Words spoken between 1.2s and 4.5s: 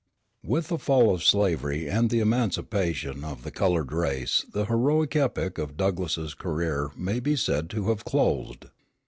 slavery and the emancipation of the colored race